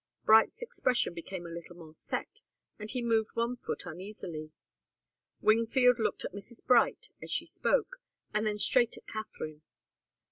[0.25, 2.41] Bright's expression became a little more set,
[2.79, 4.51] and he moved one foot uneasily.
[5.41, 6.65] Wingfield looked at Mrs.
[6.65, 7.97] Bright as she spoke,
[8.33, 9.61] and then straight at Katharine.